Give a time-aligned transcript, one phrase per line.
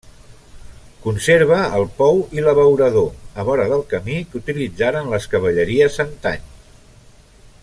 [1.03, 6.45] Conserva el pou i l'abeurador a vora del camí que utilitzaren les cavalleries antany.